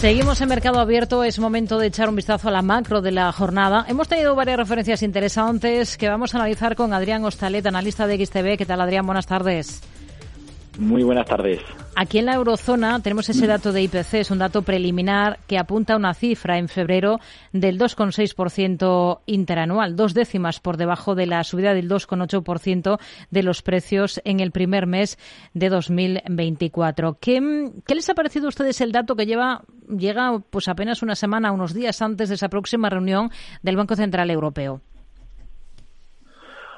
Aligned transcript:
Seguimos 0.00 0.40
en 0.40 0.48
Mercado 0.48 0.80
Abierto. 0.80 1.24
Es 1.24 1.38
momento 1.38 1.78
de 1.78 1.88
echar 1.88 2.08
un 2.08 2.16
vistazo 2.16 2.48
a 2.48 2.50
la 2.50 2.62
macro 2.62 3.02
de 3.02 3.12
la 3.12 3.30
jornada. 3.32 3.84
Hemos 3.86 4.08
tenido 4.08 4.34
varias 4.34 4.56
referencias 4.56 5.02
interesantes 5.02 5.98
que 5.98 6.08
vamos 6.08 6.34
a 6.34 6.38
analizar 6.38 6.74
con 6.74 6.94
Adrián 6.94 7.22
Ostalet, 7.22 7.66
analista 7.66 8.06
de 8.06 8.24
XTV. 8.24 8.56
¿Qué 8.56 8.64
tal, 8.64 8.80
Adrián? 8.80 9.04
Buenas 9.04 9.26
tardes. 9.26 9.82
Muy 10.78 11.02
buenas 11.02 11.26
tardes. 11.26 11.60
Aquí 11.94 12.18
en 12.18 12.24
la 12.24 12.34
eurozona 12.34 13.00
tenemos 13.00 13.28
ese 13.28 13.46
dato 13.46 13.72
de 13.72 13.82
IPC, 13.82 14.14
es 14.14 14.30
un 14.30 14.38
dato 14.38 14.62
preliminar 14.62 15.40
que 15.46 15.58
apunta 15.58 15.92
a 15.92 15.96
una 15.96 16.14
cifra 16.14 16.56
en 16.56 16.68
febrero 16.68 17.18
del 17.52 17.78
2,6% 17.78 19.20
interanual, 19.26 19.96
dos 19.96 20.14
décimas 20.14 20.60
por 20.60 20.78
debajo 20.78 21.14
de 21.14 21.26
la 21.26 21.44
subida 21.44 21.74
del 21.74 21.90
2,8% 21.90 22.98
de 23.30 23.42
los 23.42 23.60
precios 23.60 24.22
en 24.24 24.40
el 24.40 24.52
primer 24.52 24.86
mes 24.86 25.18
de 25.52 25.68
2024. 25.68 27.18
¿Qué, 27.20 27.70
¿Qué, 27.86 27.94
les 27.94 28.08
ha 28.08 28.14
parecido 28.14 28.46
a 28.46 28.50
ustedes 28.50 28.80
el 28.80 28.92
dato 28.92 29.16
que 29.16 29.26
lleva 29.26 29.64
llega 29.96 30.40
pues 30.50 30.68
apenas 30.68 31.02
una 31.02 31.14
semana, 31.14 31.52
unos 31.52 31.74
días 31.74 32.00
antes 32.02 32.28
de 32.28 32.34
esa 32.36 32.48
próxima 32.48 32.90
reunión 32.90 33.30
del 33.62 33.76
Banco 33.76 33.96
Central 33.96 34.30
Europeo? 34.30 34.80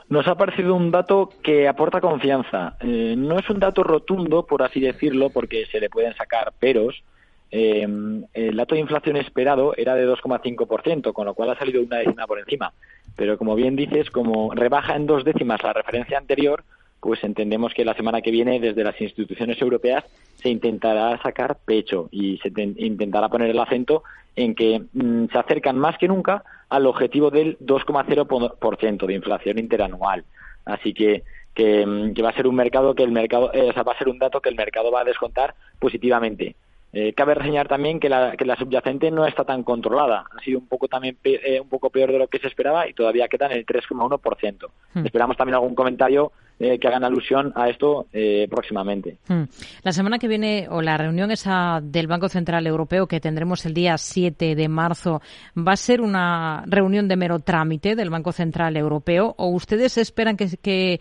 Nos 0.09 0.29
ha 0.29 0.35
parecido 0.35 0.75
un 0.75 0.91
dato 0.91 1.31
que 1.43 1.67
aporta 1.67 2.01
confianza. 2.01 2.77
Eh, 2.81 3.15
no 3.17 3.39
es 3.39 3.49
un 3.49 3.59
dato 3.59 3.83
rotundo, 3.83 4.45
por 4.45 4.63
así 4.63 4.79
decirlo, 4.79 5.31
porque 5.31 5.65
se 5.67 5.81
le 5.81 5.89
pueden 5.89 6.15
sacar 6.15 6.53
peros. 6.59 7.03
Eh, 7.51 7.87
el 8.35 8.57
dato 8.57 8.75
de 8.75 8.81
inflación 8.81 9.17
esperado 9.17 9.75
era 9.77 9.95
de 9.95 10.07
2,5%, 10.07 11.13
con 11.13 11.27
lo 11.27 11.35
cual 11.35 11.51
ha 11.51 11.59
salido 11.59 11.83
una 11.83 11.99
décima 11.99 12.27
por 12.27 12.39
encima. 12.39 12.73
Pero 13.17 13.39
como 13.39 13.55
bien 13.55 13.75
dices, 13.75 14.11
como 14.11 14.53
rebaja 14.55 14.97
en 14.97 15.07
dos 15.07 15.25
décimas 15.25 15.63
la 15.63 15.73
referencia 15.73 16.19
anterior, 16.19 16.65
pues 17.03 17.25
entendemos 17.25 17.75
que 17.75 17.85
la 17.85 17.95
semana 17.95 18.23
que 18.23 18.31
viene 18.31 18.61
desde 18.61 18.85
las 18.85 18.99
instituciones 19.01 19.61
europeas 19.61 20.05
se 20.37 20.49
intentará 20.49 21.21
sacar 21.21 21.59
pecho 21.65 22.09
y 22.13 22.39
se 22.39 22.53
intentará 22.77 23.29
poner 23.29 23.51
el 23.51 23.59
acento 23.59 24.05
en 24.37 24.55
que 24.55 24.83
mm, 24.93 25.27
se 25.33 25.37
acercan 25.37 25.77
más 25.77 25.99
que 25.99 26.07
nunca 26.07 26.45
al 26.69 26.87
objetivo 26.87 27.31
del 27.31 27.59
2,0% 27.59 29.07
de 29.07 29.15
inflación 29.15 29.59
interanual. 29.59 30.25
Así 30.65 30.95
que, 30.95 31.25
mm, 31.57 32.13
que, 32.13 32.23
va 32.23 32.31
a 32.31 32.37
ser 32.37 32.47
un 32.47 32.55
mercado 32.55 32.95
que 32.95 33.03
el 33.03 33.11
mercado, 33.11 33.53
eh, 33.53 33.73
va 33.73 33.93
a 33.93 33.99
ser 33.99 34.09
un 34.09 34.21
dato 34.21 34.41
que 34.41 34.49
el 34.49 34.55
mercado 34.55 34.93
va 34.93 35.01
a 35.01 35.05
descontar 35.05 35.57
positivamente. 35.81 36.55
Eh, 36.95 37.15
cabe 37.15 37.35
reseñar 37.35 37.69
también 37.69 37.99
que 37.99 38.11
la, 38.11 38.37
que 38.37 38.45
la 38.45 38.55
subyacente 38.57 39.11
no 39.11 39.27
está 39.27 39.45
tan 39.45 39.63
controlada. 39.63 40.27
Ha 40.37 40.43
sido 40.43 40.59
un 40.59 40.67
poco 40.67 40.89
también 40.89 41.17
eh, 41.25 41.59
un 41.59 41.69
poco 41.69 41.89
peor 41.89 42.13
de 42.13 42.19
lo 42.19 42.29
que 42.29 42.39
se 42.39 42.49
esperaba 42.49 42.87
y 42.87 42.93
todavía 42.93 43.29
queda 43.29 43.47
en 43.47 43.53
el 43.53 43.65
3,1%. 43.65 44.69
Hmm. 44.93 45.07
Esperamos 45.07 45.39
también 45.39 45.55
algún 45.55 45.75
comentario 45.75 46.33
eh, 46.59 46.79
que 46.79 46.89
hagan 46.89 47.03
alusión 47.03 47.51
a 47.57 47.71
esto 47.71 48.07
próximamente. 48.51 49.17
Hmm. 49.27 49.45
La 49.83 49.93
semana 49.93 50.19
que 50.19 50.29
viene, 50.29 50.67
o 50.71 50.83
la 50.83 50.99
reunión 50.99 51.31
esa 51.31 51.81
del 51.83 52.09
Banco 52.09 52.29
Central 52.29 52.67
Europeo 52.67 53.07
que 53.07 53.21
tendremos 53.21 53.65
el 53.65 53.73
día 53.73 53.97
7 53.97 54.55
de 54.55 54.69
marzo, 54.69 55.23
¿va 55.57 55.73
a 55.73 55.77
ser 55.77 56.03
una 56.03 56.63
reunión 56.67 57.09
de 57.09 57.17
mero 57.17 57.39
trámite 57.39 57.97
del 57.97 58.11
Banco 58.11 58.33
Central 58.33 58.77
Europeo 58.77 59.35
o 59.39 59.49
ustedes 59.49 59.97
esperan 59.97 60.37
que, 60.37 60.59
que 60.61 61.01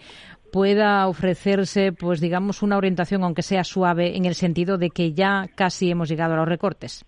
pueda 0.52 1.08
ofrecerse, 1.08 1.92
pues 1.92 2.20
digamos, 2.20 2.62
una 2.62 2.78
orientación, 2.78 3.24
aunque 3.24 3.42
sea 3.42 3.64
suave, 3.64 4.18
en 4.18 4.26
el 4.26 4.36
sentido 4.36 4.78
de 4.78 4.90
que 4.90 5.14
ya 5.14 5.48
casi 5.56 5.92
hemos 5.92 6.10
llegado 6.10 6.34
a 6.34 6.38
los 6.38 6.48
recortes? 6.48 7.06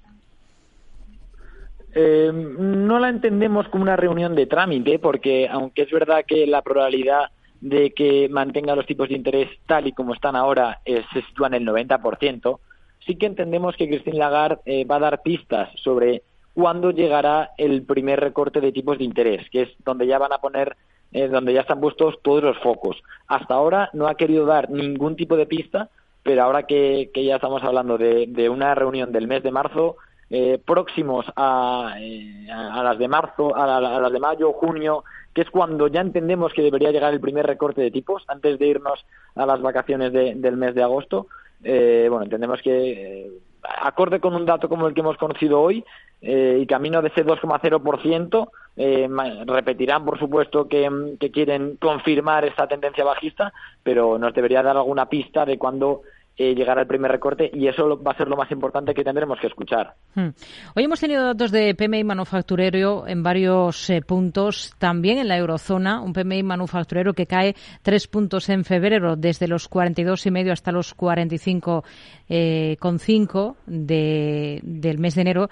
Eh, 1.95 2.31
no 2.33 2.99
la 2.99 3.09
entendemos 3.09 3.67
como 3.69 3.83
una 3.83 3.95
reunión 3.95 4.36
de 4.36 4.47
trámite, 4.47 4.97
porque 4.99 5.47
aunque 5.47 5.83
es 5.83 5.91
verdad 5.91 6.25
que 6.27 6.47
la 6.47 6.61
probabilidad 6.61 7.30
de 7.61 7.91
que 7.91 8.27
mantenga 8.30 8.75
los 8.75 8.86
tipos 8.86 9.08
de 9.09 9.16
interés 9.16 9.49
tal 9.67 9.88
y 9.88 9.94
como 9.94 10.14
están 10.14 10.36
ahora 10.36 10.81
se 10.86 11.21
sitúa 11.21 11.47
en 11.47 11.53
el 11.53 11.66
90%, 11.66 12.59
sí 13.05 13.16
que 13.16 13.25
entendemos 13.25 13.75
que 13.75 13.88
Christine 13.88 14.17
Lagarde 14.17 14.61
eh, 14.66 14.86
va 14.86 14.97
a 14.97 14.99
dar 14.99 15.21
pistas 15.21 15.69
sobre 15.81 16.23
cuándo 16.53 16.91
llegará 16.91 17.52
el 17.58 17.83
primer 17.83 18.19
recorte 18.19 18.61
de 18.61 18.71
tipos 18.71 18.97
de 18.97 19.03
interés, 19.03 19.49
que 19.49 19.64
es 19.64 19.69
donde 19.83 20.08
ya 20.08 20.17
van 20.17 20.33
a 20.33 20.39
poner 20.39 20.75
eh, 21.14 21.28
donde 21.28 21.53
ya 21.53 21.61
están 21.61 21.80
puestos 21.80 22.16
todos 22.23 22.44
los 22.44 22.58
focos. 22.59 23.02
Hasta 23.27 23.54
ahora 23.54 23.89
no 23.93 24.08
ha 24.08 24.15
querido 24.15 24.45
dar 24.45 24.70
ningún 24.70 25.15
tipo 25.15 25.37
de 25.37 25.45
pista, 25.45 25.89
pero 26.23 26.43
ahora 26.43 26.64
que, 26.64 27.11
ya 27.15 27.36
estamos 27.36 27.64
hablando 27.64 27.98
de, 27.98 28.49
una 28.49 28.73
reunión 28.73 29.11
del 29.11 29.27
mes 29.27 29.43
de 29.43 29.52
marzo, 29.52 29.98
eh, 30.30 30.60
próximos 30.65 31.26
a, 31.36 31.95
eh, 31.99 32.48
a, 32.52 32.82
las 32.82 32.98
de 32.98 33.08
marzo, 33.08 33.55
a, 33.55 33.80
las 33.80 34.11
de 34.11 34.20
mayo, 34.20 34.54
junio, 34.54 35.04
que 35.36 35.42
es 35.42 35.49
cuando 35.52 35.87
ya 35.87 36.02
entendemos 36.02 36.52
que 36.54 36.64
debería 36.64 36.92
llegar 36.92 37.14
el 37.14 37.21
primer 37.21 37.45
recorte 37.45 37.82
de 37.82 37.92
tipos 37.92 38.23
antes 38.27 38.58
de 38.58 38.67
irnos 38.67 39.05
a 39.36 39.45
las 39.45 39.61
vacaciones 39.61 40.11
del 40.14 40.58
mes 40.58 40.73
de 40.73 40.83
agosto. 40.83 41.27
bueno, 41.61 42.23
entendemos 42.23 42.61
que 42.64 43.32
acorde 43.63 44.19
con 44.19 44.35
un 44.35 44.45
dato 44.45 44.69
como 44.69 44.87
el 44.87 44.93
que 44.93 45.01
hemos 45.01 45.17
conocido 45.17 45.61
hoy 45.61 45.83
eh, 46.21 46.59
y 46.61 46.65
camino 46.65 47.01
de 47.01 47.09
ese 47.09 47.25
2,0%, 47.25 48.49
eh, 48.75 49.09
repetirán, 49.45 50.05
por 50.05 50.17
supuesto, 50.17 50.67
que, 50.67 51.15
que, 51.19 51.31
quieren 51.31 51.77
confirmar 51.77 52.45
esta 52.45 52.67
tendencia 52.67 53.03
bajista, 53.03 53.53
pero 53.83 54.17
nos 54.17 54.33
debería 54.33 54.63
dar 54.63 54.77
alguna 54.77 55.07
pista 55.07 55.45
de 55.45 55.57
cuándo 55.57 56.01
eh, 56.36 56.55
llegar 56.55 56.80
al 56.80 56.88
primer 56.88 57.11
recorte 57.11 57.52
y 57.54 57.67
eso 57.67 58.02
va 58.02 58.14
a 58.14 58.17
ser 58.17 58.27
lo 58.27 58.36
más 58.36 58.49
importante 58.52 58.95
que 58.95 59.04
tendremos 59.04 59.39
que 59.39 59.48
escuchar. 59.48 59.94
Hmm. 60.16 60.30
Hoy 60.76 60.83
hemos 60.83 60.99
tenido 60.99 61.23
datos 61.23 61.52
de 61.52 61.76
PMI 61.76 62.04
manufacturero 62.04 63.08
en 63.08 63.21
varios 63.21 63.88
eh, 63.92 64.02
puntos, 64.02 64.73
también 64.80 65.20
en 65.20 65.27
la 65.27 65.38
eurozona, 65.38 66.02
un 66.02 66.11
PMI 66.11 66.42
manufacturero 66.42 67.14
que 67.14 67.27
cae 67.27 67.55
tres 67.83 68.08
puntos 68.08 68.49
en 68.49 68.64
febrero, 68.64 69.16
desde 69.16 69.48
los 69.48 69.67
42 69.67 70.26
y 70.26 70.32
medio 70.32 70.54
hasta 70.54 70.72
los 70.72 70.98
45,5 70.98 71.83
eh, 72.30 72.77
cinco 72.98 73.58
del 73.67 74.98
mes 74.98 75.14
de 75.14 75.22
enero. 75.22 75.49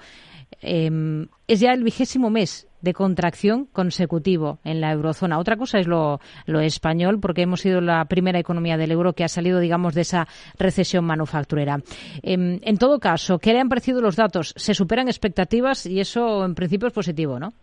Em, 0.61 1.27
es 1.47 1.59
ya 1.59 1.71
el 1.71 1.83
vigésimo 1.83 2.29
mes 2.29 2.67
de 2.81 2.93
contracción 2.93 3.65
consecutivo 3.65 4.59
en 4.63 4.81
la 4.81 4.91
eurozona. 4.91 5.39
Otra 5.39 5.55
cosa 5.55 5.79
es 5.79 5.87
lo, 5.87 6.19
español, 6.47 7.19
porque 7.19 7.43
hemos 7.43 7.61
sido 7.61 7.79
la 7.79 8.05
primera 8.05 8.39
economía 8.39 8.77
del 8.77 8.91
euro 8.91 9.13
que 9.13 9.23
ha 9.23 9.27
salido, 9.27 9.59
digamos, 9.59 9.93
de 9.93 10.01
esa 10.01 10.27
recesión 10.57 11.05
manufacturera. 11.05 11.77
Em, 12.23 12.59
en, 12.63 12.77
todo 12.77 12.99
caso, 12.99 13.39
¿qué 13.39 13.53
le 13.53 13.59
han 13.59 13.69
parecido 13.69 14.01
los 14.01 14.15
datos? 14.15 14.53
Se 14.57 14.73
superan 14.73 15.07
expectativas 15.07 15.85
y 15.85 15.99
eso, 15.99 16.43
en 16.43 16.55
principio, 16.55 16.87
es 16.87 16.93
positivo, 16.93 17.39
¿no? 17.39 17.53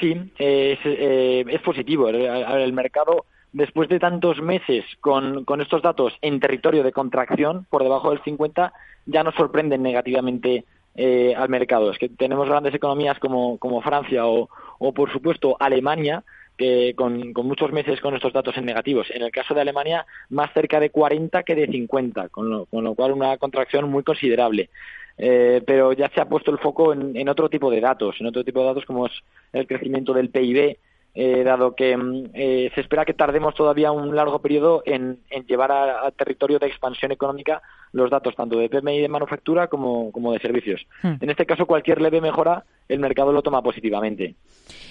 Sí, 0.00 0.12
es, 0.38 0.78
eh, 0.84 1.44
es 1.48 1.60
positivo. 1.62 2.08
El, 2.08 2.72
mercado 2.72 3.24
después 3.52 3.88
de 3.88 3.98
tantos 3.98 4.40
meses 4.40 4.84
con, 5.00 5.44
con, 5.44 5.60
estos 5.60 5.82
datos 5.82 6.14
en 6.22 6.40
territorio 6.40 6.82
de 6.82 6.92
contracción 6.92 7.66
por 7.70 7.82
debajo 7.82 8.10
del 8.10 8.22
50, 8.22 8.72
ya 9.06 9.22
nos 9.22 9.34
sorprenden 9.34 9.82
negativamente 9.82 10.64
eh, 11.00 11.34
al 11.36 11.48
mercado. 11.48 11.90
Es 11.90 11.98
que 11.98 12.08
tenemos 12.08 12.48
grandes 12.48 12.74
economías 12.74 13.18
como, 13.18 13.80
Francia 13.82 14.26
o, 14.26 14.48
por 14.92 15.12
supuesto, 15.12 15.56
Alemania, 15.60 16.24
que 16.56 16.94
con, 16.96 17.32
con, 17.32 17.46
muchos 17.46 17.70
meses 17.70 18.00
con 18.00 18.16
estos 18.16 18.32
datos 18.32 18.56
en 18.56 18.64
negativos. 18.64 19.06
En 19.10 19.22
el 19.22 19.30
caso 19.30 19.54
de 19.54 19.60
Alemania, 19.60 20.04
más 20.28 20.52
cerca 20.52 20.80
de 20.80 20.90
40 20.90 21.44
que 21.44 21.54
de 21.54 21.68
50, 21.68 22.30
con 22.30 22.50
lo, 22.50 22.66
con 22.66 22.82
lo 22.82 22.96
cual 22.96 23.12
una 23.12 23.36
contracción 23.38 23.88
muy 23.88 24.02
considerable. 24.02 24.70
Eh, 25.16 25.62
pero 25.66 25.92
ya 25.92 26.08
se 26.10 26.20
ha 26.20 26.28
puesto 26.28 26.50
el 26.50 26.58
foco 26.58 26.92
en, 26.92 27.16
en, 27.16 27.28
otro 27.28 27.48
tipo 27.48 27.70
de 27.70 27.80
datos, 27.80 28.16
en 28.20 28.26
otro 28.26 28.42
tipo 28.44 28.60
de 28.60 28.66
datos 28.66 28.84
como 28.84 29.06
es 29.06 29.12
el 29.52 29.66
crecimiento 29.66 30.12
del 30.12 30.30
PIB, 30.30 30.78
eh, 31.20 31.42
dado 31.42 31.74
que 31.74 31.96
mm, 31.96 32.30
eh, 32.32 32.70
se 32.76 32.80
espera 32.80 33.04
que 33.04 33.12
tardemos 33.12 33.52
todavía 33.52 33.90
un 33.90 34.14
largo 34.14 34.38
periodo 34.38 34.84
en, 34.86 35.18
llevar 35.48 35.72
al 35.72 36.12
territorio 36.12 36.60
de 36.60 36.68
expansión 36.68 37.10
económica 37.10 37.60
los 37.90 38.08
datos 38.08 38.36
tanto 38.36 38.56
de 38.56 38.68
PMI 38.68 39.00
de 39.00 39.08
manufactura 39.08 39.66
como, 39.66 40.12
de 40.14 40.38
servicios. 40.38 40.86
Hmm. 41.02 41.14
En 41.20 41.28
este 41.28 41.44
caso, 41.44 41.66
cualquier 41.66 42.00
leve 42.00 42.20
mejora, 42.20 42.62
el 42.88 43.00
mercado 43.00 43.32
lo 43.32 43.42
toma 43.42 43.62
positivamente. 43.62 44.36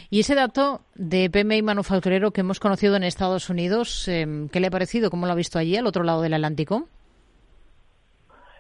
Y 0.09 0.19
ese 0.19 0.35
dato 0.35 0.81
de 0.95 1.29
PMI 1.29 1.61
manufacturero 1.61 2.31
que 2.31 2.41
hemos 2.41 2.59
conocido 2.59 2.97
en 2.97 3.05
Estados 3.05 3.49
Unidos, 3.49 4.09
em, 4.09 4.49
¿qué 4.49 4.59
le 4.59 4.67
ha 4.67 4.71
parecido? 4.71 5.09
¿Cómo 5.09 5.27
lo 5.27 5.31
ha 5.31 5.35
visto 5.35 5.59
allí, 5.59 5.77
al 5.77 5.87
otro 5.87 6.03
lado 6.03 6.21
del 6.21 6.33
Atlántico? 6.33 6.89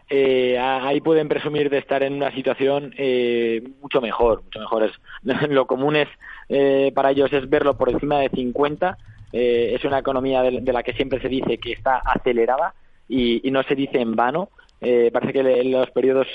Eh, 0.09 0.57
ahí 0.57 1.01
pueden 1.01 1.27
presumir 1.27 1.69
de 1.69 1.79
estar 1.79 2.01
en 2.01 2.13
una 2.13 2.31
situación 2.31 2.93
eh, 2.97 3.61
mucho 3.81 3.99
mejor, 3.99 4.43
mucho 4.43 4.59
mejor. 4.59 4.83
Es, 4.83 4.91
lo 5.49 5.67
común 5.67 5.97
es 5.97 6.07
eh, 6.49 6.91
para 6.95 7.11
ellos 7.11 7.31
es 7.33 7.49
verlo 7.49 7.77
por 7.77 7.89
encima 7.89 8.19
de 8.19 8.29
50. 8.29 8.97
es 9.31 9.83
una 9.83 9.99
economía 9.99 10.41
de, 10.43 10.73
la 10.73 10.83
que 10.83 10.93
siempre 10.93 11.21
se 11.21 11.27
dice 11.27 11.57
que 11.57 11.73
está 11.73 11.97
acelerada 11.97 12.73
y, 13.09 13.41
no 13.51 13.63
se 13.63 13.75
dice 13.75 13.99
en 13.99 14.15
vano. 14.15 14.49
parece 14.79 15.33
que 15.33 15.63
los 15.65 15.89
periodos 15.91 16.27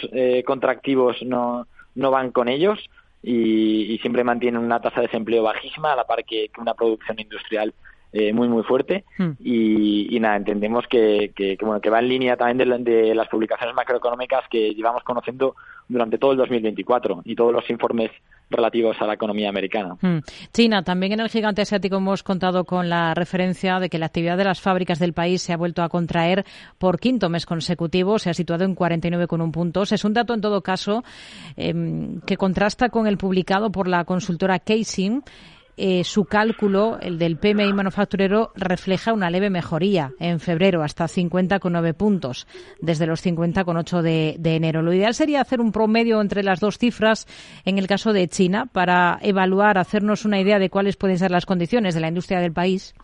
contractivos 0.45 1.23
no, 1.23 1.67
no 1.95 2.11
van 2.11 2.31
con 2.31 2.49
ellos 2.49 2.79
y, 3.23 3.99
siempre 3.99 4.25
mantienen 4.25 4.63
una 4.63 4.81
tasa 4.81 5.01
de 5.01 5.07
desempleo 5.07 5.43
bajísima 5.43 5.93
a 5.93 5.97
la 5.97 6.05
par 6.05 6.25
que 6.25 6.51
una 6.59 6.75
producción 6.75 7.19
industrial 7.19 7.73
eh, 8.13 8.33
muy 8.33 8.47
muy 8.47 8.63
fuerte 8.63 9.05
hmm. 9.17 9.31
y, 9.41 10.19
nada 10.21 10.37
entendemos 10.37 10.87
que, 10.87 11.33
que, 11.35 11.57
bueno 11.63 11.81
que 11.81 11.91
va 11.91 11.99
en 11.99 12.09
línea 12.09 12.37
también 12.37 12.85
de, 12.85 13.15
las 13.15 13.29
publicaciones 13.29 13.75
macroeconómicas 13.75 14.45
que 14.51 14.75
llevamos 14.75 15.03
conociendo 15.03 15.57
durante 15.89 16.19
todo 16.19 16.33
el 16.33 16.39
2024 16.39 17.23
y 17.25 17.35
todos 17.35 17.53
los 17.53 17.69
informes 17.71 18.11
relativos 18.51 19.01
a 19.01 19.07
la 19.07 19.15
economía 19.15 19.49
americana. 19.49 19.97
Hmm. 20.01 20.19
China, 20.53 20.83
también 20.83 21.13
en 21.13 21.21
el 21.21 21.31
gigante 21.31 21.63
asiático 21.63 21.97
hemos 21.97 22.23
contado 22.23 22.65
con 22.65 22.91
la 22.91 23.15
referencia 23.15 23.81
de 23.81 23.89
que 23.89 23.99
la 23.99 24.07
actividad 24.07 24.37
de 24.37 24.45
las 24.45 24.61
fábricas 24.61 24.99
del 24.99 25.15
país 25.15 25.41
se 25.41 25.55
ha 25.55 25.57
vuelto 25.57 25.83
a 25.83 25.89
contraer 25.89 26.45
por 26.79 27.01
quinto 27.01 27.31
mes 27.31 27.47
consecutivo, 27.47 28.19
se 28.19 28.29
ha 28.29 28.35
situado 28.35 28.65
en 28.65 28.77
49,1 28.77 29.51
puntos. 29.51 29.93
Es 29.93 30.05
un 30.05 30.13
dato, 30.13 30.35
en 30.35 30.43
todo 30.43 30.61
caso, 30.61 31.03
em, 31.57 32.21
que 32.21 32.37
contrasta 32.37 32.91
con 32.91 33.07
el 33.07 33.17
publicado 33.17 33.73
por 33.73 33.89
la 33.89 34.05
consultora 34.05 34.59
Casing 34.59 35.23
eh, 35.85 36.05
su 36.05 36.27
cálculo, 36.27 36.97
el 37.01 37.19
del 37.19 37.39
PMI 37.39 37.73
manufacturero, 37.73 38.53
refleja 38.55 39.13
una 39.13 39.31
leve 39.31 39.51
mejoría 39.51 40.13
en 40.21 40.39
febrero, 40.39 40.85
hasta 40.85 41.07
50,9 41.07 41.95
puntos, 41.95 42.47
desde 42.81 43.09
los 43.09 43.27
50,8 43.27 44.01
de, 44.01 44.37
de 44.39 44.55
enero. 44.55 44.83
Lo 44.83 44.93
ideal 44.93 45.13
sería 45.13 45.41
hacer 45.41 45.61
un 45.61 45.73
promedio 45.73 46.21
entre 46.21 46.45
las 46.45 46.61
dos 46.61 46.79
cifras 46.79 47.27
en 47.65 47.79
el 47.79 47.89
caso 47.89 48.13
de 48.13 48.29
China 48.29 48.67
para 48.67 49.19
evaluar, 49.23 49.77
hacernos 49.77 50.25
una 50.25 50.39
idea 50.39 50.61
de 50.61 50.71
cuáles 50.71 50.97
pueden 50.97 51.19
ser 51.19 51.33
las 51.33 51.47
condiciones 51.47 51.97
de 51.97 52.01
la 52.01 52.09
industria 52.09 52.39
del 52.39 52.53
país 52.53 52.95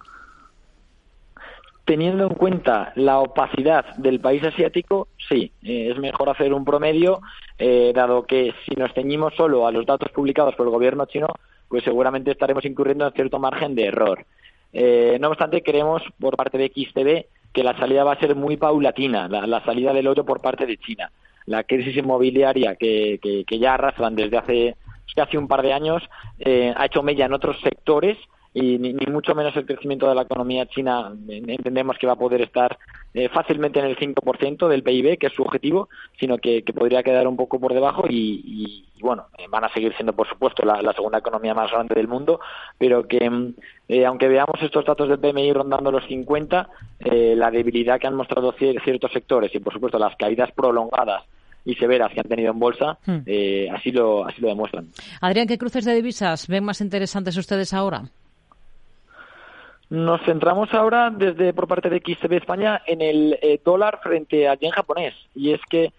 teniendo 1.85 2.25
en 2.25 2.35
cuenta 2.35 2.93
la 2.97 3.19
opacidad 3.19 3.97
del 3.97 4.21
país 4.21 4.45
asiático, 4.45 5.09
sí, 5.27 5.51
eh, 5.65 5.89
es 5.91 5.99
mejor 5.99 6.29
hacer 6.29 6.53
un 6.53 6.63
promedio, 6.63 7.23
eh, 7.59 7.93
dado 7.95 8.25
que 8.25 8.53
si 8.67 8.77
nos 8.77 8.93
ceñimos 8.93 9.35
solo 9.35 9.67
a 9.67 9.73
los 9.73 9.87
datos 9.87 10.13
publicados 10.13 10.55
por 10.55 10.67
el 10.67 10.73
gobierno 10.73 11.07
chino, 11.07 11.29
pues 11.69 11.85
seguramente 11.85 12.31
estaremos 12.31 12.65
incurriendo 12.65 13.07
en 13.07 13.13
cierto 13.13 13.39
margen 13.39 13.75
de 13.75 13.87
error. 13.87 14.25
Eh, 14.73 15.19
no 15.21 15.29
obstante, 15.29 15.63
creemos 15.63 16.03
por 16.21 16.37
parte 16.37 16.59
de 16.59 16.69
XTB 16.69 17.53
que 17.53 17.65
la 17.65 17.77
salida 17.79 18.05
va 18.05 18.13
a 18.13 18.21
ser 18.21 18.35
muy 18.35 18.57
paulatina, 18.57 19.29
la, 19.29 19.65
salida 19.65 19.93
del 19.93 20.07
oro 20.07 20.25
por 20.25 20.41
parte 20.41 20.67
de 20.67 20.77
China. 20.77 21.11
La 21.47 21.65
crisis 21.65 21.97
inmobiliaria 21.97 22.77
que, 22.77 23.19
que, 23.21 23.59
ya 23.59 23.75
arrastran 23.75 24.15
desde 24.15 24.37
hace 24.37 24.77
casi 25.17 25.37
un 25.37 25.49
par 25.49 25.63
de 25.63 25.73
años 25.73 26.03
eh, 26.39 26.73
ha 26.77 26.87
hecho 26.87 27.03
mella 27.03 27.25
en 27.25 27.33
otros 27.33 27.59
sectores 27.61 28.19
y 28.55 28.79
ni, 28.79 28.95
mucho 29.07 29.35
menos 29.35 29.55
el 29.57 29.67
crecimiento 29.67 30.09
de 30.09 30.15
la 30.15 30.23
economía 30.23 30.67
china 30.67 31.13
entendemos 31.29 31.99
que 31.99 32.07
va 32.07 32.15
a 32.15 32.17
poder 32.17 32.41
estar 32.41 32.79
eh, 33.15 33.29
fácilmente 33.29 33.79
en 33.79 33.87
el 33.87 33.97
5% 33.97 34.69
del 34.69 34.83
PIB, 34.83 35.19
que 35.19 35.27
es 35.27 35.33
su 35.33 35.43
objetivo, 35.43 35.89
sino 36.19 36.39
que, 36.39 36.63
podría 36.75 37.03
quedar 37.03 37.27
un 37.27 37.37
poco 37.37 37.61
por 37.61 37.75
debajo 37.75 38.05
y, 38.09 38.85
bueno, 39.01 39.27
eh, 39.39 39.47
van 39.49 39.65
a 39.65 39.73
seguir 39.73 39.95
siendo, 39.95 40.13
por 40.13 40.29
supuesto, 40.29 40.65
la, 40.65 40.93
segunda 40.93 41.19
economía 41.19 41.55
más 41.55 41.71
grande 41.71 41.95
del 41.95 42.09
mundo, 42.09 42.41
pero 42.79 43.07
que 43.07 43.29
mm, 43.29 43.55
eh, 43.89 44.07
aunque 44.07 44.29
veamos 44.29 44.63
estos 44.63 44.85
datos 44.85 45.09
del 45.09 45.19
PMI 45.19 45.53
rondando 45.53 45.91
los 45.91 46.05
50, 46.07 46.69
la 47.01 47.51
debilidad 47.51 48.01
que 48.01 48.07
han 48.07 48.15
mostrado 48.15 48.53
ciertos 48.53 49.13
sectores 49.13 49.55
y, 49.55 49.61
por 49.61 49.73
supuesto, 49.73 49.99
las 49.99 50.17
caídas 50.17 50.51
prolongadas 50.53 51.25
y 51.65 51.75
severas 51.75 52.13
que 52.13 52.21
han 52.21 52.29
tenido 52.29 52.53
en 52.53 52.59
bolsa, 52.59 52.99
hmm. 53.07 53.21
así, 53.75 53.93
lo, 53.93 54.27
así 54.27 54.41
lo 54.41 54.49
demuestran. 54.49 54.89
Adrián, 55.21 55.47
¿qué 55.47 55.59
cruces 55.59 55.85
de 55.85 55.95
divisas 55.95 56.49
ven 56.49 56.65
más 56.65 56.81
interesantes 56.81 57.37
ustedes 57.37 57.73
ahora? 57.73 58.05
Nos 59.91 60.21
centramos 60.23 60.73
ahora 60.75 61.11
desde 61.11 61.55
por 61.55 61.67
parte 61.67 61.89
de 61.89 62.01
XTB 62.01 62.35
España 62.35 62.83
en 62.87 63.01
el 63.01 63.39
eh, 63.41 63.59
dólar 63.65 64.01
frente 64.03 64.47
al 64.47 64.59
yen 64.59 64.71
japonés. 64.71 65.15
Y 65.35 65.53
es 65.53 65.61
que, 65.71 65.93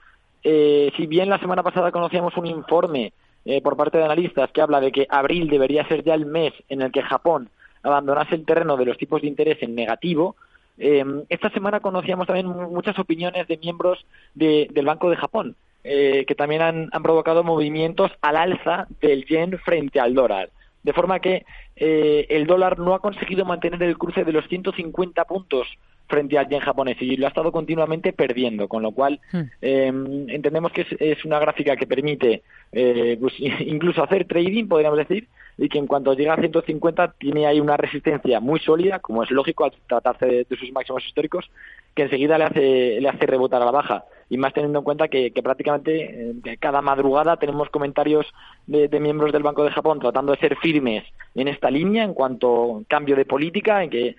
eh, 0.44 0.92
si 0.96 1.08
bien 1.08 1.28
la 1.28 1.40
semana 1.40 1.64
pasada 1.64 1.92
conocíamos 1.92 2.38
un 2.38 2.46
informe 2.46 3.14
eh, 3.46 3.62
por 3.62 3.76
parte 3.76 3.98
de 3.98 4.04
analistas 4.04 4.52
que 4.52 4.62
habla 4.62 4.80
de 4.80 4.92
que 4.92 5.08
abril 5.10 5.50
debería 5.50 5.88
ser 5.88 6.04
ya 6.04 6.14
el 6.14 6.28
mes 6.28 6.54
en 6.70 6.84
el 6.84 6.92
que 6.92 7.02
Japón 7.02 7.50
abandonase 7.82 8.36
el 8.36 8.46
terreno 8.46 8.78
de 8.78 8.86
los 8.86 8.98
tipos 8.98 9.22
de 9.22 9.28
interés 9.28 9.58
en 9.62 9.74
negativo, 9.74 10.36
esta 10.78 11.50
semana 11.50 11.82
conocíamos 11.82 12.26
también 12.26 12.48
muchas 12.48 12.98
opiniones 13.00 13.48
de 13.50 13.58
miembros 13.58 14.06
del 14.34 14.86
Banco 14.86 15.10
de 15.10 15.18
Japón, 15.18 15.56
que 15.84 16.36
también 16.38 16.62
han 16.62 17.04
provocado 17.04 17.44
movimientos 17.44 18.12
al 18.22 18.38
alza 18.38 18.88
del 19.02 19.26
yen 19.26 19.58
frente 19.60 20.00
al 20.00 20.14
dólar. 20.14 20.50
De 20.84 20.94
forma 20.94 21.20
que 21.20 21.46
eh, 21.76 22.26
el 22.30 22.48
dólar 22.48 22.80
no 22.80 22.94
ha 22.94 23.00
conseguido 23.00 23.46
mantener 23.46 23.84
el 23.84 23.98
cruce 23.98 24.24
de 24.24 24.32
los 24.32 24.48
150 24.48 25.26
puntos 25.26 25.68
frente 26.08 26.38
al 26.38 26.50
yen 26.50 26.60
japonés 26.60 26.98
y 27.02 27.16
lo 27.16 27.28
ha 27.28 27.30
estado 27.30 27.52
continuamente 27.52 28.14
perdiendo, 28.14 28.68
con 28.68 28.82
lo 28.82 28.92
cual 28.92 29.20
em, 29.62 30.28
entendemos 30.30 30.72
que 30.72 30.86
es, 31.00 31.24
una 31.24 31.38
gráfica 31.38 31.78
que 31.78 31.86
permite 31.86 32.42
eh, 32.72 33.16
pues, 33.20 33.34
incluso 33.40 34.04
hacer 34.04 34.26
trading, 34.26 34.68
podríamos 34.68 34.98
decir, 34.98 35.28
y 35.58 35.70
que 35.70 35.78
en 35.78 35.88
cuanto 35.88 36.14
llega 36.14 36.34
a 36.34 36.40
150 36.40 37.14
tiene 37.20 37.46
ahí 37.46 37.60
una 37.60 37.78
resistencia 37.78 38.40
muy 38.40 38.60
sólida, 38.60 39.00
como 39.00 39.24
es 39.24 39.30
lógico 39.30 39.66
al 39.66 39.74
tratarse 39.88 40.26
de, 40.26 40.48
de 40.50 40.58
sus 40.58 40.72
máximos 40.72 41.06
históricos, 41.06 41.50
que 41.94 42.04
enseguida 42.04 42.38
le 42.38 42.46
hace, 42.46 43.02
le 43.02 43.10
hace 43.10 43.26
rebotar 43.28 43.62
a 43.62 43.66
la 43.66 43.72
baja 43.72 44.06
y 44.30 44.38
más 44.38 44.54
teniendo 44.54 44.80
en 44.80 44.86
cuenta 44.86 45.08
que, 45.08 45.32
prácticamente 45.44 46.32
eh, 46.46 46.58
cada 46.60 46.82
madrugada 46.82 47.38
tenemos 47.38 47.70
comentarios 47.70 48.26
de, 48.68 48.88
miembros 49.00 49.32
del 49.32 49.44
Banco 49.44 49.64
de 49.64 49.72
Japón 49.72 50.00
tratando 50.00 50.32
de 50.32 50.40
ser 50.40 50.56
firmes 50.58 51.04
en 51.36 51.48
esta 51.48 51.72
línea 51.72 52.04
en 52.04 52.14
cuanto 52.14 52.78
a 52.78 52.84
cambio 52.88 53.16
de 53.16 53.26
política, 53.26 53.84
en 53.84 53.90
que 53.90 54.16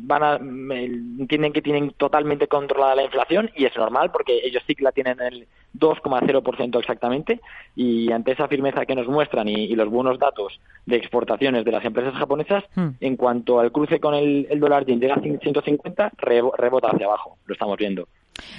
van 0.00 0.22
a, 0.22 0.36
entienden 0.36 1.52
que 1.52 1.62
tienen 1.62 1.92
totalmente 1.92 2.48
controlada 2.48 2.96
la 2.96 3.04
inflación 3.04 3.50
y 3.56 3.64
es 3.64 3.76
normal 3.76 4.10
porque 4.10 4.40
ellos 4.44 4.62
sí 4.66 4.74
que 4.74 4.84
la 4.84 4.92
tienen 4.92 5.20
en 5.20 5.26
el 5.34 5.46
2,0% 5.78 6.78
exactamente 6.78 7.40
y 7.74 8.12
ante 8.12 8.32
esa 8.32 8.48
firmeza 8.48 8.84
que 8.84 8.94
nos 8.94 9.06
muestran 9.06 9.48
y, 9.48 9.72
los 9.72 9.88
buenos 9.88 10.18
datos 10.18 10.60
de 10.86 10.96
exportaciones 10.96 11.64
de 11.64 11.72
las 11.72 11.84
empresas 11.84 12.14
japonesas, 12.14 12.64
hmm. 12.74 12.88
en 13.00 13.16
cuanto 13.16 13.58
al 13.58 13.72
cruce 13.72 14.00
con 14.00 14.14
el, 14.14 14.46
dólar 14.60 14.84
yen 14.84 15.00
llega 15.00 15.14
a 15.14 15.20
150, 15.20 16.12
rebota 16.18 16.88
hacia 16.88 17.06
abajo, 17.06 17.38
lo 17.46 17.54
estamos 17.54 17.78
viendo. 17.78 18.06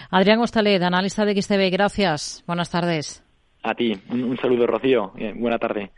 Adrián 0.09 0.39
Hostaled, 0.39 0.81
analista 0.83 1.25
de 1.25 1.41
XTB, 1.41 1.71
gracias. 1.71 2.43
Buenas 2.47 2.69
tardes. 2.69 3.23
A 3.63 3.73
ti, 3.75 3.93
un, 4.09 4.37
saludo, 4.37 4.67
Rocío. 4.67 5.13
buena 5.35 5.57
tarde. 5.57 5.91